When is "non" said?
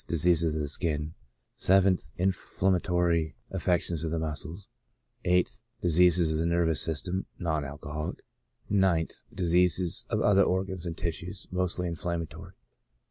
7.37-7.63